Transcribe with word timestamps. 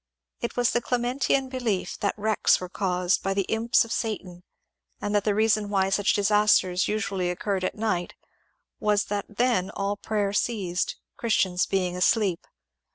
It 0.39 0.55
was 0.57 0.71
the 0.71 0.81
Clementian 0.81 1.47
belief 1.47 1.99
that 1.99 2.15
wrecks 2.17 2.59
were 2.59 2.69
caused 2.69 3.21
by 3.21 3.35
the 3.35 3.43
imps 3.43 3.85
of 3.85 3.91
Satan, 3.91 4.41
and 4.99 5.13
that 5.13 5.25
the 5.25 5.35
reason 5.35 5.69
why 5.69 5.91
such 5.91 6.13
disasters 6.13 6.87
usually 6.87 7.29
occurred 7.29 7.63
at 7.63 7.75
night 7.75 8.15
was 8.79 9.03
that 9.13 9.27
then 9.29 9.69
all 9.69 9.97
prayer 9.97 10.33
ceased, 10.33 10.95
Christians 11.17 11.67
being 11.67 11.95
asleep. 11.95 12.47